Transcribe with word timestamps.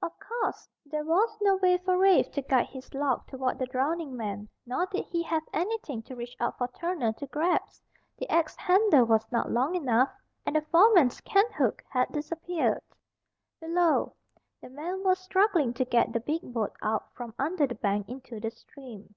Of 0.00 0.12
course, 0.20 0.68
there 0.86 1.02
was 1.04 1.36
no 1.42 1.56
way 1.56 1.76
for 1.78 1.98
Rafe 1.98 2.30
to 2.34 2.42
guide 2.42 2.68
his 2.68 2.94
log 2.94 3.26
toward 3.26 3.58
the 3.58 3.66
drowning 3.66 4.16
man. 4.16 4.48
Nor 4.64 4.86
did 4.86 5.04
he 5.06 5.20
have 5.24 5.42
anything 5.52 6.00
to 6.02 6.14
reach 6.14 6.36
out 6.38 6.56
for 6.58 6.68
Turner 6.68 7.12
to 7.14 7.26
grasp. 7.26 7.82
The 8.16 8.30
axe 8.30 8.54
handle 8.54 9.04
was 9.04 9.26
not 9.32 9.50
long 9.50 9.74
enough, 9.74 10.10
and 10.46 10.54
the 10.54 10.60
foreman's 10.60 11.20
canthook 11.22 11.82
had 11.88 12.12
disappeared. 12.12 12.82
Below, 13.58 14.14
the 14.60 14.70
men 14.70 15.02
were 15.02 15.16
struggling 15.16 15.74
to 15.74 15.84
get 15.84 16.12
the 16.12 16.20
big 16.20 16.42
boat 16.52 16.76
out 16.82 17.12
from 17.16 17.34
under 17.36 17.66
the 17.66 17.74
bank 17.74 18.08
into 18.08 18.38
the 18.38 18.52
stream. 18.52 19.16